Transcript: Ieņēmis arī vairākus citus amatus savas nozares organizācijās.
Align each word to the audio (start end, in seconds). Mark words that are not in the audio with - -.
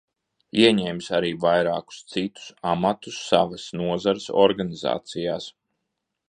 Ieņēmis 0.59 1.09
arī 1.17 1.29
vairākus 1.43 1.99
citus 2.13 2.47
amatus 2.71 3.19
savas 3.27 3.67
nozares 3.83 4.27
organizācijās. 4.47 5.53